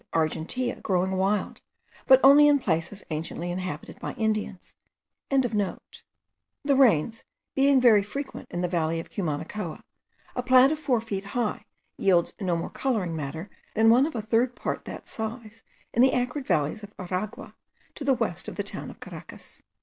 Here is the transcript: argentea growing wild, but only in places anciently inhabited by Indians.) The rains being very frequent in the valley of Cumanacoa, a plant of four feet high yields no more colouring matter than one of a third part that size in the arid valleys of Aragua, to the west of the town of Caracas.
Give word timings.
argentea 0.13 0.81
growing 0.81 1.11
wild, 1.11 1.61
but 2.07 2.19
only 2.23 2.47
in 2.47 2.57
places 2.57 3.03
anciently 3.11 3.51
inhabited 3.51 3.99
by 3.99 4.13
Indians.) 4.15 4.73
The 5.29 5.79
rains 6.75 7.23
being 7.53 7.79
very 7.79 8.01
frequent 8.01 8.47
in 8.49 8.61
the 8.61 8.67
valley 8.67 8.99
of 8.99 9.11
Cumanacoa, 9.11 9.83
a 10.35 10.41
plant 10.41 10.71
of 10.71 10.79
four 10.79 11.01
feet 11.01 11.23
high 11.37 11.65
yields 11.97 12.33
no 12.41 12.55
more 12.57 12.71
colouring 12.71 13.15
matter 13.15 13.51
than 13.75 13.91
one 13.91 14.07
of 14.07 14.15
a 14.15 14.23
third 14.23 14.55
part 14.55 14.85
that 14.85 15.07
size 15.07 15.61
in 15.93 16.01
the 16.01 16.13
arid 16.13 16.47
valleys 16.47 16.81
of 16.81 16.95
Aragua, 16.97 17.53
to 17.93 18.03
the 18.03 18.15
west 18.15 18.47
of 18.47 18.55
the 18.55 18.63
town 18.63 18.89
of 18.89 18.99
Caracas. 18.99 19.61